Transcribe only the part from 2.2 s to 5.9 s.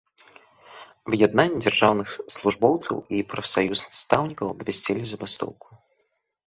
службоўцаў і прафсаюз настаўнікаў абвясцілі забастоўку.